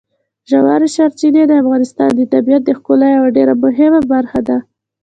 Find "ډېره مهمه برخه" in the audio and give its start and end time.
3.37-4.39